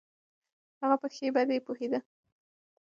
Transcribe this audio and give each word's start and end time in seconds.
هغه 0.81 0.95
په 1.01 1.07
ښې 1.13 1.27
بدې 1.35 1.57
پوهېده. 1.65 1.99